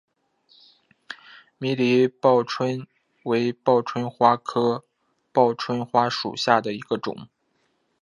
[1.59, 2.87] 迷离报春
[3.23, 4.83] 为报春花科
[5.31, 7.27] 报春花属下的一个种。